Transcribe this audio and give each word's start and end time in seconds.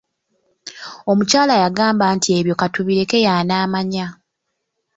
Omukyala 1.11 1.53
yagamba 1.63 2.05
nti 2.15 2.29
ebyo 2.39 2.53
katubireke 2.61 3.17
y’anaamanya. 3.25 4.07